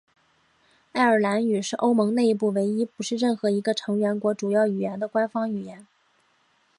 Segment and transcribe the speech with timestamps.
[0.93, 5.85] 爱尔兰语是欧盟内部唯一不是任何一个成员国主要语言的官方语言。